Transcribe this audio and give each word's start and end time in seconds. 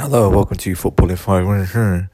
Hello, 0.00 0.30
welcome 0.30 0.56
to 0.56 0.74
Football 0.74 1.14
Five 1.14 1.44
Minutes. 1.44 2.08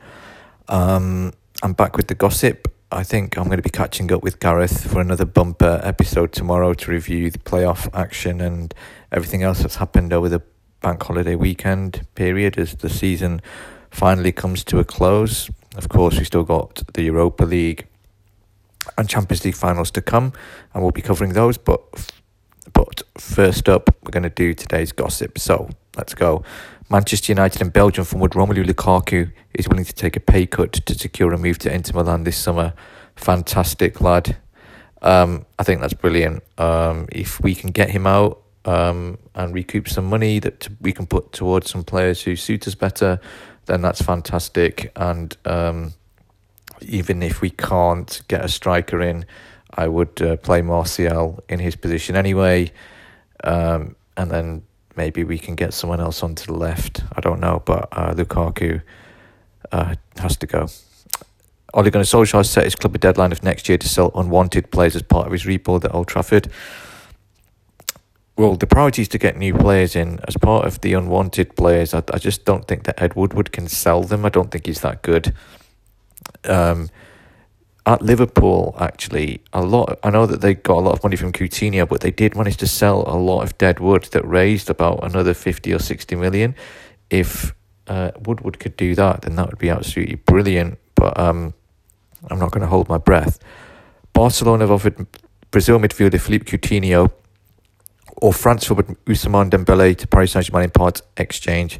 Um, 0.67 1.33
I'm 1.63 1.73
back 1.73 1.97
with 1.97 2.09
the 2.09 2.17
gossip. 2.17 2.67
I 2.91 3.05
think 3.05 3.39
I'm 3.39 3.45
going 3.45 3.59
to 3.59 3.63
be 3.63 3.71
catching 3.71 4.11
up 4.11 4.25
with 4.25 4.41
Gareth 4.41 4.91
for 4.91 5.01
another 5.01 5.25
bumper 5.25 5.81
episode 5.85 6.33
tomorrow 6.33 6.75
to 6.75 6.91
review 6.91 7.31
the 7.31 7.39
playoff 7.39 7.89
action 7.95 8.41
and 8.41 8.75
everything 9.13 9.45
else 9.45 9.61
that's 9.61 9.77
happened 9.77 10.13
over 10.13 10.29
the 10.29 10.43
bank 10.81 11.01
holiday 11.01 11.37
weekend 11.37 12.05
period 12.17 12.59
as 12.59 12.75
the 12.75 12.89
season 12.89 13.41
finally 13.89 14.33
comes 14.33 14.65
to 14.65 14.81
a 14.81 14.85
close. 14.85 15.49
Of 15.77 15.89
course, 15.89 16.19
we 16.19 16.25
still 16.25 16.43
got 16.43 16.83
the 16.95 17.05
Europa 17.05 17.45
League 17.45 17.87
and 18.99 19.09
Champions 19.09 19.45
League 19.45 19.55
finals 19.55 19.93
to 19.93 20.03
come, 20.03 20.33
and 20.75 20.83
we'll 20.83 20.91
be 20.91 21.03
covering 21.03 21.35
those. 21.35 21.57
But 21.57 22.11
but 22.73 23.05
first 23.17 23.69
up, 23.69 23.95
we're 24.03 24.11
going 24.11 24.25
to 24.25 24.29
do 24.29 24.55
today's 24.55 24.91
gossip. 24.91 25.39
So 25.39 25.71
let's 25.97 26.15
go. 26.15 26.45
Manchester 26.89 27.33
United 27.33 27.61
and 27.61 27.73
Belgium 27.73 28.05
forward 28.05 28.33
Romelu 28.33 28.65
Lukaku 28.65 29.33
is 29.55 29.69
willing 29.69 29.85
to 29.85 29.93
take 29.93 30.17
a 30.17 30.21
pay 30.21 30.47
cut 30.47 30.73
to 30.73 30.95
secure 30.95 31.33
a 31.33 31.39
move 31.39 31.59
to 31.59 31.73
Inter 31.73 31.95
Milan 31.95 32.25
this 32.25 32.37
summer. 32.37 32.75
Fantastic 33.17 34.01
lad. 34.01 34.37
Um, 35.03 35.47
I 35.59 35.63
think 35.63 35.81
that's 35.81 35.95
brilliant. 35.95 36.43
Um, 36.59 37.07
if 37.11 37.41
we 37.41 37.55
can 37.55 37.71
get 37.71 37.91
him 37.91 38.07
out 38.07 38.43
um, 38.65 39.19
and 39.35 39.55
recoup 39.55 39.89
some 39.89 40.07
money 40.07 40.39
that 40.39 40.69
we 40.81 40.93
can 40.93 41.07
put 41.07 41.33
towards 41.33 41.71
some 41.71 41.83
players 41.83 42.23
who 42.23 42.37
suit 42.37 42.67
us 42.69 42.75
better, 42.75 43.21
then 43.67 43.83
that's 43.83 44.03
fantastic. 44.03 44.93
And 44.97 45.37
um, 45.45 45.95
even 46.83 47.23
if 47.23 47.41
we 47.41 47.51
can't 47.51 48.21
get 48.29 48.45
a 48.45 48.49
striker 48.49 49.01
in, 49.03 49.27
I 49.75 49.89
would 49.89 50.23
uh, 50.23 50.37
play 50.37 50.63
Martial 50.63 51.43
in 51.49 51.59
his 51.59 51.77
position 51.77 52.17
anyway. 52.17 52.71
Um, 53.45 53.97
and 54.17 54.31
then 54.31 54.63
maybe 54.97 55.25
we 55.25 55.39
can 55.39 55.55
get 55.55 55.75
someone 55.75 56.01
else 56.01 56.23
onto 56.23 56.47
the 56.47 56.59
left. 56.59 57.03
I 57.15 57.21
don't 57.21 57.41
know, 57.41 57.63
but 57.65 57.89
uh, 57.93 58.15
Lukaku 58.15 58.83
uh, 59.73 59.95
has 60.19 60.37
to 60.39 60.47
go. 60.47 60.69
Ole 61.75 61.91
Gunnar 61.91 62.05
Solskjaer 62.05 62.47
set 62.47 62.65
his 62.65 62.75
club 62.75 62.95
a 62.95 62.99
deadline 62.99 63.33
of 63.33 63.43
next 63.43 63.69
year 63.69 63.77
to 63.79 63.89
sell 63.89 64.11
unwanted 64.15 64.71
players 64.71 64.97
as 64.97 65.03
part 65.03 65.27
of 65.27 65.33
his 65.33 65.47
rebuild 65.47 65.85
at 65.85 65.95
Old 65.95 66.09
Trafford. 66.09 66.51
Well, 68.37 68.57
the 68.57 68.67
priority 68.67 69.03
is 69.03 69.09
to 69.09 69.19
get 69.19 69.37
new 69.37 69.55
players 69.55 69.97
in. 69.97 70.21
As 70.29 70.37
part 70.37 70.67
of 70.67 70.81
the 70.83 70.93
unwanted 70.93 71.57
players, 71.57 71.95
I, 71.95 72.03
I 72.13 72.19
just 72.19 72.45
don't 72.45 72.67
think 72.67 72.85
that 72.85 73.01
Ed 73.01 73.15
Woodward 73.15 73.51
can 73.53 73.67
sell 73.67 74.03
them. 74.03 74.25
I 74.25 74.29
don't 74.29 74.51
think 74.51 74.67
he's 74.67 74.81
that 74.81 75.03
good. 75.03 75.35
Um, 76.45 76.91
at 77.87 78.03
Liverpool, 78.03 78.75
actually, 78.79 79.41
a 79.53 79.63
lot. 79.63 79.99
I 80.03 80.11
know 80.11 80.27
that 80.27 80.41
they 80.41 80.55
got 80.55 80.79
a 80.79 80.81
lot 80.81 80.93
of 80.93 81.03
money 81.05 81.15
from 81.15 81.33
Coutinho, 81.33 81.89
but 81.89 82.01
they 82.01 82.11
did 82.11 82.37
manage 82.37 82.57
to 82.59 82.67
sell 82.67 83.05
a 83.07 83.17
lot 83.17 83.43
of 83.43 83.57
dead 83.59 83.79
wood 83.79 84.05
that 84.11 84.27
raised 84.27 84.69
about 84.69 85.05
another 85.05 85.33
fifty 85.35 85.73
or 85.73 85.79
sixty 85.79 86.17
million. 86.17 86.57
If 87.11 87.55
uh, 87.87 88.11
Woodward 88.25 88.59
could 88.59 88.77
do 88.77 88.97
that, 88.97 89.23
then 89.23 89.37
that 89.37 89.49
would 89.49 89.59
be 89.59 89.71
absolutely 89.71 90.17
brilliant. 90.17 90.79
But 90.97 91.19
um, 91.19 91.55
I'm 92.29 92.41
not 92.41 92.51
going 92.51 92.63
to 92.63 92.67
hold 92.67 92.89
my 92.89 92.99
breath. 92.99 93.39
Barcelona 94.13 94.65
have 94.65 94.73
offered 94.73 95.07
Brazil 95.53 95.79
midfielder 95.79 96.21
Philippe 96.21 96.51
Coutinho 96.51 97.13
or 98.17 98.33
France 98.33 98.65
forward 98.67 98.89
Ousmane 99.05 99.51
Dembele 99.51 99.97
to 99.99 100.09
Paris 100.09 100.33
Saint 100.33 100.47
Germain 100.47 100.65
in 100.65 100.71
part 100.71 101.03
exchange 101.17 101.79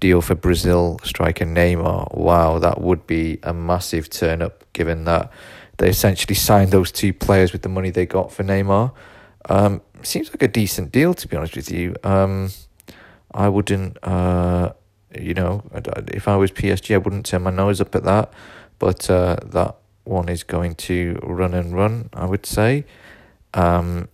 deal 0.00 0.20
for 0.20 0.34
Brazil 0.34 0.98
striker 1.02 1.44
Neymar. 1.44 2.14
Wow, 2.16 2.58
that 2.58 2.80
would 2.80 3.06
be 3.06 3.38
a 3.42 3.52
massive 3.54 4.10
turn 4.10 4.42
up 4.42 4.64
given 4.78 5.04
that 5.04 5.32
they 5.78 5.88
essentially 5.88 6.36
signed 6.36 6.70
those 6.70 6.92
two 6.92 7.12
players 7.12 7.52
with 7.52 7.62
the 7.62 7.68
money 7.68 7.90
they 7.90 8.06
got 8.06 8.30
for 8.32 8.44
Neymar. 8.44 8.92
Um, 9.48 9.82
seems 10.02 10.30
like 10.30 10.42
a 10.42 10.48
decent 10.48 10.92
deal, 10.92 11.14
to 11.14 11.26
be 11.26 11.36
honest 11.36 11.56
with 11.56 11.70
you. 11.70 11.96
Um, 12.04 12.50
I 13.32 13.48
wouldn't, 13.48 13.98
uh, 14.02 14.72
you 15.18 15.34
know, 15.34 15.62
if 16.20 16.28
I 16.28 16.36
was 16.36 16.52
PSG, 16.52 16.94
I 16.94 16.98
wouldn't 16.98 17.26
turn 17.26 17.42
my 17.42 17.50
nose 17.50 17.80
up 17.80 17.94
at 17.94 18.04
that. 18.04 18.32
But 18.78 19.10
uh, 19.10 19.36
that 19.46 19.76
one 20.04 20.28
is 20.28 20.44
going 20.44 20.76
to 20.86 21.18
run 21.22 21.54
and 21.54 21.74
run, 21.74 22.10
I 22.12 22.26
would 22.26 22.46
say. 22.46 22.84
Um, 23.54 24.08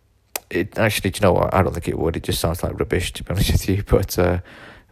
it 0.48 0.78
actually, 0.78 1.10
do 1.10 1.18
you 1.18 1.22
know 1.22 1.32
what? 1.34 1.52
I 1.52 1.62
don't 1.62 1.74
think 1.74 1.88
it 1.88 1.98
would. 1.98 2.16
It 2.16 2.22
just 2.22 2.40
sounds 2.40 2.62
like 2.62 2.78
rubbish, 2.78 3.12
to 3.14 3.24
be 3.24 3.30
honest 3.30 3.52
with 3.52 3.68
you. 3.68 3.82
But 3.86 4.18
uh, 4.18 4.38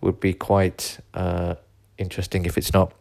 would 0.02 0.20
be 0.20 0.34
quite 0.34 0.98
uh, 1.14 1.54
interesting 1.96 2.44
if 2.44 2.58
it's 2.58 2.72
not. 2.72 2.92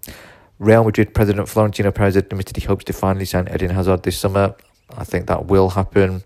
Real 0.62 0.84
Madrid 0.84 1.16
president 1.16 1.50
Florentino 1.50 1.90
Perez 1.90 2.16
admitted 2.16 2.56
he 2.56 2.68
hopes 2.68 2.84
to 2.84 2.94
finally 2.94 3.26
sign 3.26 3.50
Eden 3.52 3.72
Hazard 3.72 4.04
this 4.04 4.16
summer. 4.16 4.54
I 4.96 5.04
think 5.04 5.26
that 5.26 5.48
will 5.48 5.72
happen. 5.72 6.22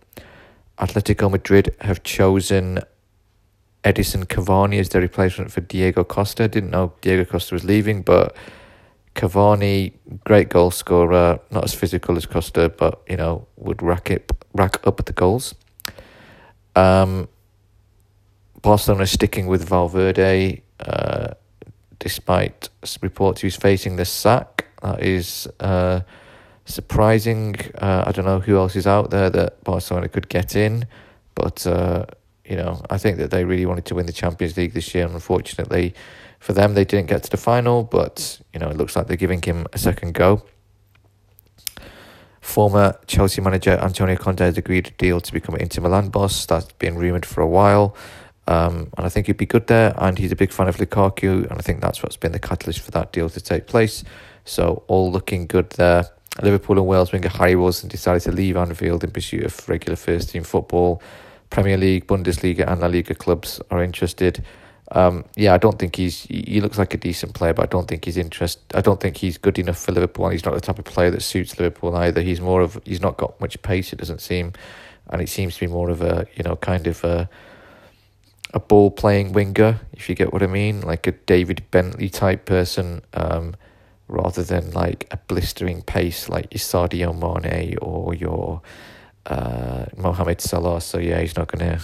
Atletico 0.78 1.32
Madrid 1.32 1.74
have 1.80 2.04
chosen 2.04 2.82
Edinson 3.86 4.26
Cavani 4.26 4.78
as 4.78 4.90
their 4.90 5.00
replacement 5.00 5.54
for 5.54 5.62
Diego 5.62 6.04
Costa. 6.04 6.50
Didn't 6.50 6.72
know 6.72 6.92
Diego 7.00 7.24
Costa 7.24 7.56
was 7.56 7.64
leaving, 7.64 8.02
but 8.02 8.36
Cavani, 9.16 9.94
great 10.26 10.50
goal 10.50 10.70
scorer, 10.70 11.40
not 11.50 11.64
as 11.64 11.74
physical 11.74 12.18
as 12.18 12.26
Costa, 12.26 12.68
but 12.68 13.02
you 13.08 13.16
know 13.16 13.48
would 13.56 13.82
rack 13.82 14.12
it 14.12 14.30
rack 14.54 14.86
up 14.86 15.06
the 15.06 15.14
goals. 15.14 15.56
Um, 16.76 17.30
Barcelona 18.62 19.08
sticking 19.08 19.48
with 19.48 19.66
Valverde. 19.66 20.62
Despite 22.06 22.70
reports 23.02 23.42
he's 23.42 23.56
facing 23.56 23.96
the 23.96 24.06
sack. 24.06 24.68
That 24.84 25.02
is 25.02 25.48
uh, 25.60 26.02
surprising. 26.66 27.56
Uh, 27.76 28.04
I 28.06 28.12
don't 28.12 28.26
know 28.26 28.40
who 28.40 28.58
else 28.58 28.76
is 28.76 28.86
out 28.86 29.10
there 29.10 29.32
that 29.32 29.64
Barcelona 29.64 30.08
could 30.08 30.30
get 30.30 30.56
in, 30.56 30.86
but 31.34 31.66
uh, 31.66 32.06
you 32.46 32.58
know 32.58 32.80
I 32.92 33.00
think 33.00 33.18
that 33.18 33.32
they 33.32 33.44
really 33.44 33.66
wanted 33.66 33.86
to 33.86 33.96
win 33.96 34.06
the 34.06 34.14
Champions 34.14 34.56
League 34.56 34.74
this 34.74 34.94
year. 34.94 35.06
And 35.06 35.16
unfortunately, 35.16 35.96
for 36.38 36.54
them, 36.54 36.76
they 36.76 36.86
didn't 36.86 37.08
get 37.08 37.24
to 37.24 37.32
the 37.32 37.38
final. 37.38 37.82
But 37.82 38.40
you 38.54 38.60
know 38.60 38.70
it 38.70 38.78
looks 38.78 38.96
like 38.96 39.08
they're 39.08 39.18
giving 39.18 39.42
him 39.42 39.66
a 39.74 39.80
second 39.80 40.14
go. 40.14 40.44
Former 42.40 43.00
Chelsea 43.08 43.42
manager 43.42 43.80
Antonio 43.82 44.16
Conte 44.16 44.46
has 44.46 44.60
agreed 44.60 44.90
a 44.90 44.92
deal 44.92 45.22
to 45.22 45.34
become 45.34 45.56
an 45.56 45.62
Inter 45.62 45.82
Milan 45.82 46.10
boss. 46.10 46.46
That's 46.46 46.72
been 46.74 47.00
rumoured 47.00 47.26
for 47.26 47.42
a 47.42 47.48
while. 47.48 47.96
Um, 48.48 48.92
and 48.98 49.06
I 49.06 49.10
think 49.10 49.28
he'd 49.28 49.38
be 49.38 49.46
good 49.46 49.68
there. 49.68 49.94
And 49.98 50.18
he's 50.18 50.32
a 50.32 50.36
big 50.36 50.52
fan 50.52 50.68
of 50.68 50.78
Lukaku, 50.78 51.50
and 51.50 51.54
I 51.54 51.62
think 51.62 51.82
that's 51.82 52.04
what's 52.04 52.18
been 52.18 52.32
the 52.32 52.40
catalyst 52.40 52.82
for 52.82 52.92
that 52.92 53.12
deal 53.12 53.30
to 53.30 53.42
take 53.42 53.68
place. 53.68 54.04
So 54.46 54.84
all 54.88 55.12
looking 55.12 55.48
good 55.48 55.72
there. 55.72 56.06
Liverpool 56.42 56.78
and 56.78 56.88
Wales 56.88 57.12
winger 57.12 57.30
Harry 57.30 57.56
Wilson 57.56 57.90
decided 57.90 58.22
to 58.24 58.32
leave 58.32 58.58
Anfield 58.58 59.04
in 59.04 59.12
pursuit 59.12 59.46
of 59.46 59.70
regular 59.70 59.96
first 59.96 60.32
team 60.32 60.44
football. 60.44 61.02
Premier 61.50 61.78
League, 61.78 62.08
Bundesliga, 62.08 62.70
and 62.70 62.82
La 62.82 62.88
Liga 62.88 63.16
clubs 63.16 63.62
are 63.72 63.82
interested. 63.82 64.44
Um, 64.92 65.26
yeah, 65.36 65.54
I 65.54 65.58
don't 65.58 65.80
think 65.80 65.96
he's. 65.96 66.24
He 66.24 66.62
looks 66.62 66.78
like 66.78 66.94
a 66.94 66.98
decent 66.98 67.34
player, 67.34 67.54
but 67.54 67.64
I 67.64 67.66
don't 67.68 67.88
think 67.88 68.06
he's 68.06 68.18
interest. 68.18 68.60
I 68.74 68.82
don't 68.82 69.00
think 69.00 69.18
he's 69.18 69.38
good 69.38 69.58
enough 69.58 69.80
for 69.80 69.92
Liverpool. 69.94 70.26
And 70.26 70.34
he's 70.34 70.46
not 70.46 70.54
the 70.54 70.62
type 70.62 70.78
of 70.78 70.86
player 70.86 71.10
that 71.12 71.22
suits 71.22 71.58
Liverpool 71.58 71.96
either. 71.96 72.22
He's 72.22 72.42
more 72.42 72.62
of. 72.62 72.80
He's 72.86 73.02
not 73.02 73.18
got 73.18 73.40
much 73.42 73.60
pace. 73.62 73.94
It 73.94 74.00
doesn't 74.00 74.22
seem, 74.22 74.54
and 75.10 75.22
it 75.22 75.30
seems 75.30 75.56
to 75.56 75.62
be 75.62 75.68
more 75.68 75.90
of 75.90 76.02
a 76.02 76.28
you 76.36 76.44
know 76.44 76.56
kind 76.58 76.86
of 76.86 77.04
a 77.04 77.30
a 78.56 78.60
ball 78.60 78.90
playing 78.90 79.34
winger, 79.34 79.82
if 79.92 80.08
you 80.08 80.16
get 80.16 80.32
what 80.32 80.42
I 80.42 80.48
mean, 80.48 80.80
like 80.80 81.06
a 81.06 81.12
David 81.12 81.64
Bentley 81.72 82.10
type 82.10 82.46
person, 82.46 83.02
um, 83.14 83.54
rather 84.08 84.44
than 84.44 84.72
like 84.72 85.08
a 85.12 85.18
blistering 85.18 85.82
pace 85.82 86.30
like 86.30 86.48
your 86.54 86.60
Sadio 86.60 87.14
Mane 87.14 87.78
or 87.82 88.14
your 88.14 88.62
uh, 89.26 89.86
Mohamed 89.98 90.40
Salah. 90.40 90.80
So 90.80 91.00
yeah, 91.00 91.20
he's 91.20 91.36
not 91.36 91.52
going 91.52 91.70
to 91.70 91.84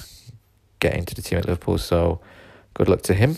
get 0.79 0.95
into 0.95 1.13
the 1.13 1.21
team 1.21 1.39
at 1.39 1.45
Liverpool. 1.45 1.77
So 1.77 2.21
good 2.73 2.87
luck 2.87 3.01
to 3.03 3.13
him. 3.13 3.37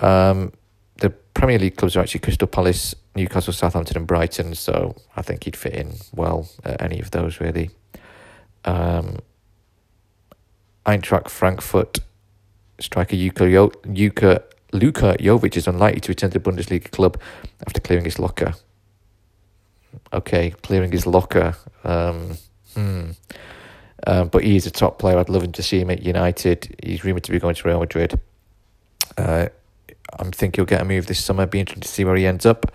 Um, 0.00 0.52
the 0.96 1.10
Premier 1.10 1.58
League 1.58 1.76
clubs 1.76 1.94
are 1.94 2.00
actually 2.00 2.20
Crystal 2.20 2.48
Palace, 2.48 2.94
Newcastle, 3.14 3.52
Southampton, 3.52 3.98
and 3.98 4.06
Brighton. 4.06 4.54
So 4.54 4.96
I 5.14 5.20
think 5.20 5.44
he'd 5.44 5.56
fit 5.56 5.74
in 5.74 5.92
well 6.14 6.48
at 6.64 6.80
any 6.80 7.00
of 7.00 7.10
those 7.10 7.38
really. 7.38 7.68
Um, 8.64 9.18
Eintracht 10.84 11.30
Frankfurt 11.30 12.02
striker 12.82 13.16
Yuka, 13.16 13.70
Yuka, 13.84 14.42
Luka 14.72 15.16
Jovic 15.18 15.56
is 15.56 15.66
unlikely 15.66 16.00
to 16.00 16.10
return 16.10 16.30
to 16.30 16.38
the 16.38 16.50
Bundesliga 16.50 16.90
club 16.90 17.20
after 17.66 17.80
clearing 17.80 18.04
his 18.04 18.18
locker. 18.18 18.54
Okay, 20.12 20.50
clearing 20.62 20.92
his 20.92 21.06
locker. 21.06 21.56
Um, 21.84 22.36
hmm. 22.74 23.10
Um, 24.06 24.28
but 24.28 24.42
he 24.42 24.56
is 24.56 24.66
a 24.66 24.70
top 24.70 24.98
player. 24.98 25.18
I'd 25.18 25.28
love 25.28 25.44
him 25.44 25.52
to 25.52 25.62
see 25.62 25.80
him 25.80 25.90
at 25.90 26.02
United. 26.02 26.74
He's 26.82 27.04
rumoured 27.04 27.24
to 27.24 27.32
be 27.32 27.38
going 27.38 27.54
to 27.54 27.68
Real 27.68 27.80
Madrid. 27.80 28.18
Uh, 29.16 29.48
I 30.18 30.24
think 30.30 30.56
he'll 30.56 30.64
get 30.64 30.80
a 30.80 30.84
move 30.84 31.06
this 31.06 31.24
summer. 31.24 31.46
Be 31.46 31.60
interested 31.60 31.82
to 31.82 31.88
see 31.88 32.04
where 32.04 32.16
he 32.16 32.26
ends 32.26 32.44
up. 32.44 32.72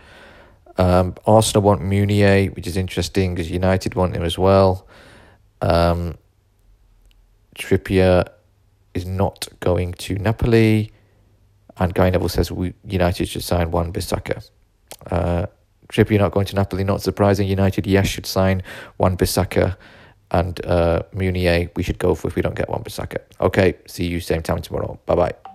Um, 0.78 1.16
Arsenal 1.26 1.64
want 1.64 1.82
Meunier, 1.82 2.48
which 2.52 2.68
is 2.68 2.78
interesting 2.78 3.36
because 3.36 3.52
United 3.52 3.96
want 3.96 4.16
him 4.16 4.24
as 4.24 4.38
well. 4.38 4.88
Um, 5.62 6.18
Trippier 7.58 8.26
is 8.94 9.06
not 9.06 9.48
going 9.60 9.94
to 9.94 10.16
Napoli, 10.16 10.92
and 11.78 11.94
Gary 11.94 12.12
Neville 12.12 12.30
says 12.30 12.52
we, 12.52 12.74
United 12.86 13.28
should 13.28 13.44
sign 13.44 13.72
Wan-Bissaka. 13.72 14.50
Uh, 15.12 15.46
Trippier 15.90 16.20
not 16.20 16.32
going 16.32 16.46
to 16.46 16.56
Napoli, 16.56 16.84
not 16.84 17.02
surprising. 17.02 17.48
United, 17.48 17.88
yes, 17.88 18.08
should 18.08 18.26
sign 18.26 18.62
Wan-Bissaka, 18.98 19.76
and 20.32 20.66
uh, 20.66 21.04
Meunier 21.14 21.70
we 21.76 21.84
should 21.84 22.00
go 22.00 22.16
for 22.16 22.28
if 22.28 22.36
we 22.36 22.42
don't 22.42 22.56
get 22.56 22.70
Wan-Bissaka. 22.70 23.18
Okay, 23.42 23.76
see 23.88 24.06
you 24.06 24.20
same 24.20 24.42
time 24.42 24.62
tomorrow. 24.62 25.00
Bye 25.06 25.16
bye. 25.16 25.47